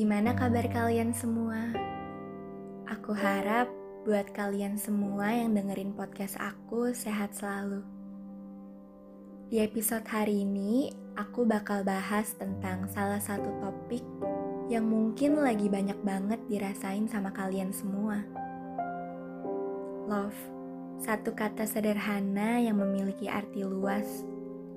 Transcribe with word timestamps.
gimana 0.00 0.32
kabar 0.32 0.64
kalian 0.72 1.12
semua? 1.12 1.76
Aku 2.88 3.12
harap 3.12 3.68
buat 4.08 4.32
kalian 4.32 4.80
semua 4.80 5.28
yang 5.28 5.52
dengerin 5.52 5.92
podcast 5.92 6.40
aku 6.40 6.96
sehat 6.96 7.36
selalu. 7.36 7.84
Di 9.52 9.60
episode 9.60 10.08
hari 10.08 10.40
ini, 10.40 10.88
aku 11.20 11.44
bakal 11.44 11.84
bahas 11.84 12.32
tentang 12.32 12.88
salah 12.88 13.20
satu 13.20 13.52
topik 13.60 14.00
yang 14.72 14.88
mungkin 14.88 15.36
lagi 15.36 15.68
banyak 15.68 16.00
banget 16.00 16.40
dirasain 16.48 17.04
sama 17.04 17.28
kalian 17.36 17.68
semua. 17.68 18.24
Love, 20.08 20.40
satu 20.96 21.36
kata 21.36 21.68
sederhana 21.68 22.56
yang 22.56 22.80
memiliki 22.80 23.28
arti 23.28 23.68
luas 23.68 24.24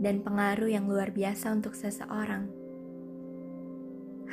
dan 0.03 0.19
pengaruh 0.19 0.67
yang 0.67 0.83
luar 0.83 1.15
biasa 1.15 1.55
untuk 1.55 1.79
seseorang. 1.79 2.62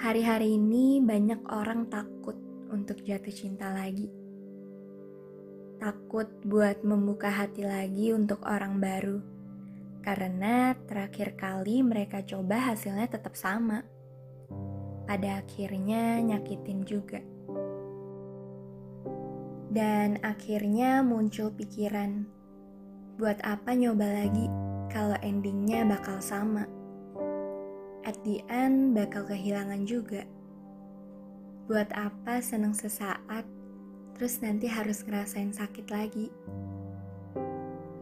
Hari-hari 0.00 0.56
ini 0.56 1.04
banyak 1.04 1.44
orang 1.52 1.92
takut 1.92 2.34
untuk 2.72 3.04
jatuh 3.04 3.32
cinta 3.32 3.68
lagi 3.68 4.20
takut 5.80 6.28
buat 6.44 6.84
membuka 6.84 7.32
hati 7.32 7.64
lagi 7.64 8.12
untuk 8.12 8.44
orang 8.44 8.76
baru. 8.76 9.18
Karena 10.04 10.76
terakhir 10.84 11.40
kali 11.40 11.80
mereka 11.80 12.20
coba 12.20 12.72
hasilnya 12.72 13.08
tetap 13.08 13.32
sama. 13.32 13.80
Pada 15.08 15.40
akhirnya 15.40 16.20
nyakitin 16.20 16.84
juga. 16.84 17.24
Dan 19.72 20.20
akhirnya 20.20 21.00
muncul 21.00 21.48
pikiran, 21.56 22.28
buat 23.16 23.40
apa 23.40 23.72
nyoba 23.72 24.04
lagi 24.04 24.46
kalau 24.92 25.16
endingnya 25.24 25.88
bakal 25.88 26.20
sama? 26.20 26.79
At 28.00 28.16
the 28.24 28.40
end 28.48 28.96
bakal 28.96 29.28
kehilangan 29.28 29.84
juga. 29.84 30.24
Buat 31.68 31.92
apa 31.92 32.40
seneng 32.40 32.72
sesaat 32.72 33.44
terus 34.16 34.40
nanti 34.44 34.68
harus 34.68 35.00
ngerasain 35.04 35.52
sakit 35.52 35.86
lagi. 35.88 36.28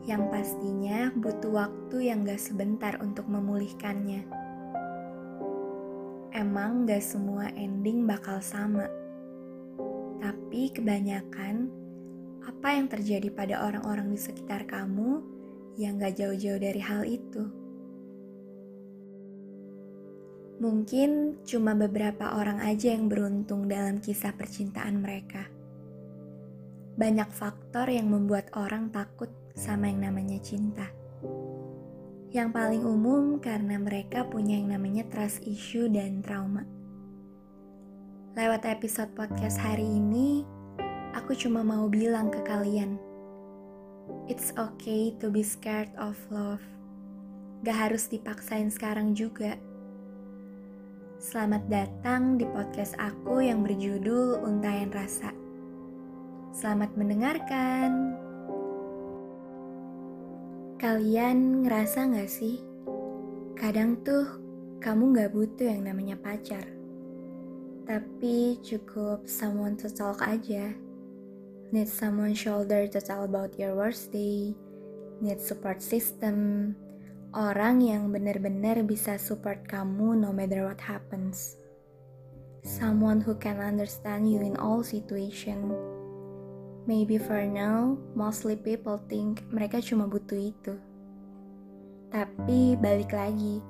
Yang 0.06 0.22
pastinya 0.32 1.14
butuh 1.14 1.52
waktu 1.66 2.10
yang 2.10 2.26
gak 2.26 2.42
sebentar 2.42 2.98
untuk 2.98 3.26
memulihkannya. 3.30 4.26
Emang 6.34 6.86
gak 6.86 7.02
semua 7.02 7.50
ending 7.54 8.06
bakal 8.06 8.42
sama. 8.42 8.86
Tapi 10.18 10.74
kebanyakan, 10.74 11.70
apa 12.46 12.68
yang 12.74 12.86
terjadi 12.90 13.30
pada 13.30 13.62
orang-orang 13.62 14.10
di 14.10 14.18
sekitar 14.18 14.66
kamu 14.66 15.22
yang 15.78 16.02
gak 16.02 16.18
jauh-jauh 16.18 16.58
dari 16.58 16.82
hal 16.82 17.06
itu. 17.06 17.57
Mungkin 20.58 21.42
cuma 21.46 21.78
beberapa 21.78 22.34
orang 22.34 22.58
aja 22.62 22.90
yang 22.90 23.06
beruntung 23.06 23.70
dalam 23.70 24.02
kisah 24.02 24.34
percintaan 24.34 24.98
mereka 24.98 25.58
banyak 26.98 27.30
faktor 27.30 27.86
yang 27.86 28.10
membuat 28.10 28.50
orang 28.58 28.90
takut 28.90 29.30
sama 29.54 29.86
yang 29.86 30.10
namanya 30.10 30.42
cinta. 30.42 30.90
Yang 32.34 32.50
paling 32.50 32.82
umum 32.82 33.38
karena 33.38 33.78
mereka 33.78 34.26
punya 34.26 34.58
yang 34.58 34.74
namanya 34.74 35.06
trust 35.06 35.46
issue 35.46 35.86
dan 35.86 36.26
trauma. 36.26 36.66
Lewat 38.34 38.66
episode 38.66 39.14
podcast 39.14 39.62
hari 39.62 39.86
ini, 39.86 40.42
aku 41.14 41.38
cuma 41.38 41.62
mau 41.62 41.86
bilang 41.86 42.34
ke 42.34 42.42
kalian, 42.42 42.98
it's 44.26 44.50
okay 44.58 45.14
to 45.22 45.30
be 45.30 45.46
scared 45.46 45.94
of 46.02 46.18
love. 46.34 46.62
Gak 47.62 47.78
harus 47.78 48.10
dipaksain 48.10 48.74
sekarang 48.74 49.14
juga. 49.14 49.54
Selamat 51.18 51.66
datang 51.66 52.38
di 52.38 52.46
podcast 52.46 52.94
aku 52.94 53.42
yang 53.42 53.66
berjudul 53.66 54.38
Untayan 54.38 54.94
Rasa. 54.94 55.34
Selamat 56.54 56.94
mendengarkan. 56.94 58.14
Kalian 60.78 61.66
ngerasa 61.66 62.06
gak 62.14 62.30
sih? 62.30 62.62
Kadang 63.58 63.98
tuh 64.06 64.30
kamu 64.78 65.18
gak 65.18 65.34
butuh 65.34 65.66
yang 65.66 65.90
namanya 65.90 66.14
pacar. 66.22 66.62
Tapi 67.82 68.62
cukup 68.62 69.26
someone 69.26 69.74
to 69.74 69.90
talk 69.90 70.22
aja. 70.22 70.70
Need 71.74 71.90
someone 71.90 72.30
shoulder 72.30 72.86
to 72.86 73.02
tell 73.02 73.26
about 73.26 73.58
your 73.58 73.74
worst 73.74 74.14
day. 74.14 74.54
Need 75.18 75.42
support 75.42 75.82
system. 75.82 76.78
Orang 77.38 77.78
yang 77.86 78.10
benar-benar 78.10 78.82
bisa 78.82 79.14
support 79.14 79.62
kamu 79.70 80.18
no 80.18 80.34
matter 80.34 80.66
what 80.66 80.82
happens. 80.82 81.54
Someone 82.66 83.22
who 83.22 83.38
can 83.38 83.62
understand 83.62 84.26
you 84.26 84.42
in 84.42 84.58
all 84.58 84.82
situation 84.82 85.70
Maybe 86.88 87.20
for 87.20 87.44
now, 87.44 88.00
mostly 88.16 88.56
people 88.56 88.96
think 89.12 89.44
mereka 89.52 89.76
cuma 89.84 90.08
butuh 90.08 90.40
itu. 90.40 90.72
Tapi 92.08 92.80
balik 92.80 93.12
lagi, 93.12 93.60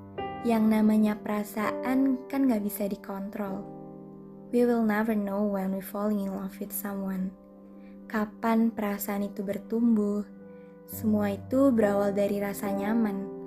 yang 0.47 0.71
namanya 0.71 1.19
perasaan 1.19 2.15
kan 2.31 2.47
gak 2.47 2.63
bisa 2.63 2.87
dikontrol. 2.87 3.67
We 4.55 4.63
will 4.63 4.87
never 4.87 5.19
know 5.19 5.43
when 5.43 5.75
we 5.75 5.83
falling 5.83 6.23
in 6.23 6.31
love 6.31 6.55
with 6.63 6.71
someone. 6.71 7.35
Kapan 8.07 8.71
perasaan 8.71 9.27
itu 9.27 9.43
bertumbuh? 9.43 10.23
Semua 10.87 11.35
itu 11.35 11.75
berawal 11.75 12.15
dari 12.15 12.39
rasa 12.39 12.71
nyaman, 12.71 13.38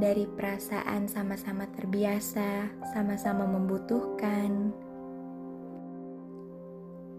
dari 0.00 0.24
perasaan 0.24 1.04
sama-sama 1.08 1.68
terbiasa, 1.76 2.70
sama-sama 2.92 3.44
membutuhkan, 3.44 4.72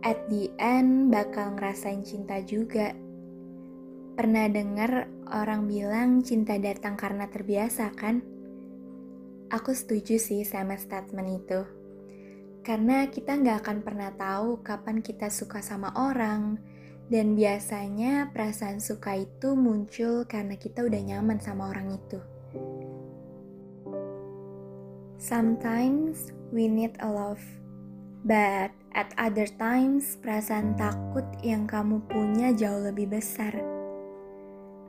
at 0.03 0.19
the 0.27 0.51
end 0.59 1.09
bakal 1.13 1.53
ngerasain 1.55 2.03
cinta 2.03 2.41
juga. 2.43 2.91
Pernah 4.13 4.45
dengar 4.51 5.09
orang 5.33 5.65
bilang 5.65 6.21
cinta 6.21 6.59
datang 6.61 6.93
karena 6.93 7.25
terbiasa 7.31 7.89
kan? 7.97 8.21
Aku 9.49 9.73
setuju 9.73 10.17
sih 10.21 10.45
sama 10.45 10.77
statement 10.77 11.29
itu. 11.45 11.61
Karena 12.63 13.05
kita 13.09 13.37
nggak 13.37 13.57
akan 13.65 13.77
pernah 13.83 14.09
tahu 14.13 14.63
kapan 14.63 15.03
kita 15.03 15.27
suka 15.27 15.59
sama 15.59 15.91
orang, 15.97 16.57
dan 17.11 17.35
biasanya 17.35 18.31
perasaan 18.31 18.79
suka 18.79 19.19
itu 19.19 19.53
muncul 19.53 20.23
karena 20.25 20.55
kita 20.55 20.81
udah 20.87 21.01
nyaman 21.03 21.37
sama 21.43 21.69
orang 21.69 21.91
itu. 21.93 22.32
Sometimes 25.23 26.35
we 26.51 26.67
need 26.67 26.99
a 26.99 27.07
love, 27.07 27.39
but 28.27 28.75
At 28.93 29.09
other 29.17 29.49
times, 29.49 30.21
perasaan 30.21 30.77
takut 30.77 31.25
yang 31.41 31.65
kamu 31.65 32.05
punya 32.05 32.53
jauh 32.53 32.77
lebih 32.77 33.09
besar. 33.09 33.57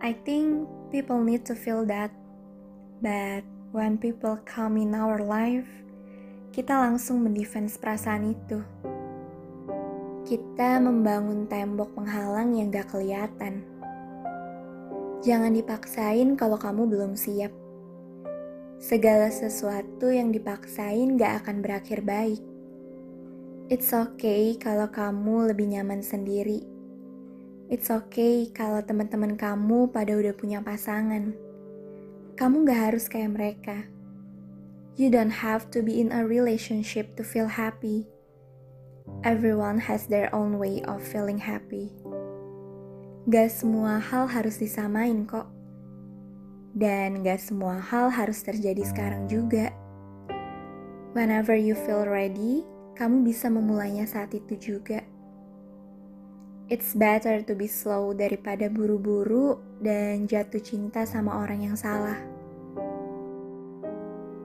I 0.04 0.12
think 0.12 0.68
people 0.92 1.24
need 1.24 1.48
to 1.48 1.56
feel 1.56 1.88
that. 1.88 2.12
But 3.00 3.48
when 3.72 3.96
people 3.96 4.36
come 4.44 4.76
in 4.76 4.92
our 4.92 5.24
life, 5.24 5.64
kita 6.52 6.76
langsung 6.76 7.24
mendefense 7.24 7.80
perasaan 7.80 8.36
itu. 8.36 8.60
Kita 10.28 10.84
membangun 10.84 11.48
tembok 11.48 11.96
penghalang 11.96 12.52
yang 12.52 12.68
gak 12.68 12.92
kelihatan. 12.92 13.64
Jangan 15.24 15.56
dipaksain 15.56 16.36
kalau 16.36 16.60
kamu 16.60 16.92
belum 16.92 17.16
siap. 17.16 17.63
Segala 18.84 19.32
sesuatu 19.32 20.12
yang 20.12 20.28
dipaksain 20.28 21.16
gak 21.16 21.40
akan 21.40 21.64
berakhir 21.64 22.04
baik. 22.04 22.36
It's 23.72 23.96
okay 23.96 24.60
kalau 24.60 24.92
kamu 24.92 25.48
lebih 25.48 25.72
nyaman 25.72 26.04
sendiri. 26.04 26.60
It's 27.72 27.88
okay 27.88 28.52
kalau 28.52 28.84
teman-teman 28.84 29.40
kamu 29.40 29.88
pada 29.88 30.12
udah 30.12 30.36
punya 30.36 30.60
pasangan. 30.60 31.32
Kamu 32.36 32.68
gak 32.68 32.92
harus 32.92 33.08
kayak 33.08 33.32
mereka. 33.32 33.88
You 35.00 35.08
don't 35.08 35.40
have 35.40 35.72
to 35.72 35.80
be 35.80 35.96
in 35.96 36.12
a 36.12 36.20
relationship 36.20 37.16
to 37.16 37.24
feel 37.24 37.48
happy. 37.48 38.04
Everyone 39.24 39.80
has 39.80 40.12
their 40.12 40.28
own 40.36 40.60
way 40.60 40.84
of 40.84 41.00
feeling 41.00 41.40
happy. 41.40 41.88
Gak 43.32 43.48
semua 43.48 43.96
hal 43.96 44.28
harus 44.28 44.60
disamain 44.60 45.24
kok. 45.24 45.48
Dan 46.74 47.22
gak 47.22 47.38
semua 47.38 47.78
hal 47.78 48.10
harus 48.10 48.42
terjadi 48.42 48.82
sekarang 48.82 49.30
juga. 49.30 49.70
Whenever 51.14 51.54
you 51.54 51.78
feel 51.78 52.02
ready, 52.02 52.66
kamu 52.98 53.22
bisa 53.22 53.46
memulainya 53.46 54.10
saat 54.10 54.34
itu 54.34 54.58
juga. 54.58 55.06
It's 56.66 56.90
better 56.98 57.46
to 57.46 57.54
be 57.54 57.70
slow 57.70 58.10
daripada 58.10 58.66
buru-buru 58.66 59.62
dan 59.78 60.26
jatuh 60.26 60.58
cinta 60.58 61.06
sama 61.06 61.46
orang 61.46 61.70
yang 61.70 61.76
salah. 61.78 62.18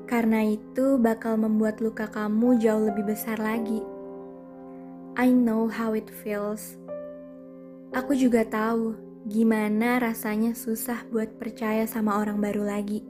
Karena 0.06 0.46
itu 0.46 1.02
bakal 1.02 1.42
membuat 1.42 1.81
luka 1.81 2.06
kamu 2.06 2.62
jauh 2.62 2.94
lebih 2.94 3.10
besar 3.10 3.42
lagi. 3.42 3.81
I 5.18 5.34
know 5.34 5.66
how 5.66 5.98
it 5.98 6.06
feels. 6.22 6.78
Aku 7.90 8.14
juga 8.14 8.46
tahu 8.46 9.08
gimana 9.27 10.00
rasanya 10.00 10.56
susah 10.56 11.04
buat 11.12 11.36
percaya 11.36 11.83
sama 11.83 12.16
orang 12.21 12.39
baru 12.39 12.63
lagi. 12.63 13.04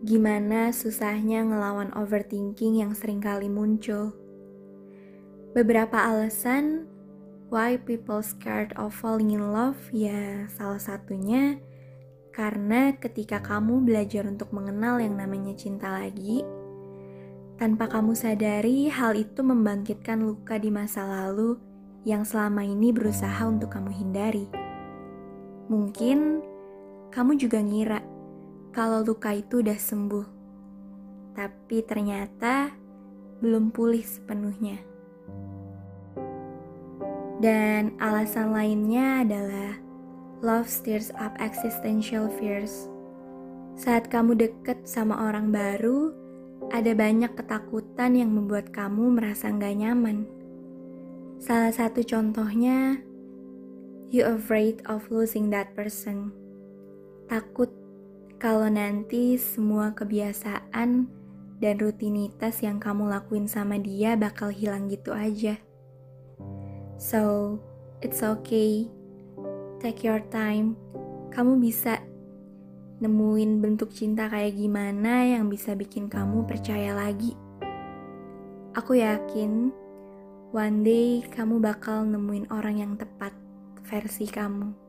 Gimana 0.00 0.72
susahnya 0.72 1.44
ngelawan 1.44 1.92
overthinking 1.92 2.80
yang 2.80 2.96
sering 2.96 3.20
kali 3.20 3.52
muncul. 3.52 4.16
Beberapa 5.52 6.08
alasan 6.08 6.88
why 7.52 7.76
people 7.76 8.24
scared 8.24 8.72
of 8.80 8.96
falling 8.96 9.36
in 9.36 9.52
love 9.52 9.76
ya 9.92 10.48
salah 10.48 10.80
satunya 10.80 11.60
karena 12.30 12.94
ketika 12.96 13.42
kamu 13.42 13.84
belajar 13.84 14.24
untuk 14.24 14.54
mengenal 14.54 15.02
yang 15.02 15.18
namanya 15.18 15.52
cinta 15.58 15.92
lagi, 15.92 16.46
tanpa 17.60 17.90
kamu 17.90 18.16
sadari 18.16 18.88
hal 18.88 19.18
itu 19.18 19.44
membangkitkan 19.44 20.22
luka 20.24 20.56
di 20.56 20.72
masa 20.72 21.04
lalu 21.04 21.58
yang 22.08 22.24
selama 22.24 22.64
ini 22.64 22.94
berusaha 22.94 23.44
untuk 23.44 23.74
kamu 23.74 23.92
hindari. 23.92 24.69
Mungkin 25.70 26.42
kamu 27.14 27.38
juga 27.38 27.62
ngira 27.62 28.02
kalau 28.74 29.06
luka 29.06 29.30
itu 29.30 29.62
udah 29.62 29.78
sembuh, 29.78 30.26
tapi 31.38 31.86
ternyata 31.86 32.74
belum 33.38 33.70
pulih 33.70 34.02
sepenuhnya. 34.02 34.82
Dan 37.38 37.94
alasan 38.02 38.50
lainnya 38.50 39.22
adalah 39.22 39.78
love 40.42 40.66
stirs 40.66 41.14
up 41.14 41.38
existential 41.38 42.26
fears. 42.26 42.90
Saat 43.78 44.10
kamu 44.10 44.42
deket 44.42 44.90
sama 44.90 45.22
orang 45.22 45.54
baru, 45.54 46.10
ada 46.74 46.92
banyak 46.98 47.30
ketakutan 47.38 48.18
yang 48.18 48.34
membuat 48.34 48.74
kamu 48.74 49.22
merasa 49.22 49.46
nggak 49.48 49.74
nyaman. 49.78 50.26
Salah 51.38 51.70
satu 51.72 52.02
contohnya, 52.02 53.00
You 54.10 54.26
afraid 54.26 54.82
of 54.90 55.06
losing 55.06 55.54
that 55.54 55.70
person. 55.78 56.34
Takut 57.30 57.70
kalau 58.42 58.66
nanti 58.66 59.38
semua 59.38 59.94
kebiasaan 59.94 61.06
dan 61.62 61.74
rutinitas 61.78 62.58
yang 62.58 62.82
kamu 62.82 63.06
lakuin 63.06 63.46
sama 63.46 63.78
dia 63.78 64.18
bakal 64.18 64.50
hilang 64.50 64.90
gitu 64.90 65.14
aja. 65.14 65.62
So, 66.98 67.54
it's 68.02 68.26
okay. 68.26 68.90
Take 69.78 70.02
your 70.02 70.26
time. 70.26 70.74
Kamu 71.30 71.62
bisa 71.62 72.02
nemuin 72.98 73.62
bentuk 73.62 73.94
cinta 73.94 74.26
kayak 74.26 74.58
gimana 74.58 75.38
yang 75.38 75.46
bisa 75.46 75.78
bikin 75.78 76.10
kamu 76.10 76.50
percaya 76.50 76.98
lagi. 76.98 77.38
Aku 78.74 78.98
yakin 78.98 79.70
one 80.50 80.82
day 80.82 81.22
kamu 81.30 81.62
bakal 81.62 82.02
nemuin 82.02 82.50
orang 82.50 82.82
yang 82.82 82.98
tepat 82.98 83.30
versi 83.90 84.30
kamu. 84.30 84.79